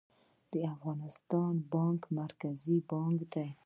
[0.51, 3.49] د افغانستان بانک مرکزي بانک دی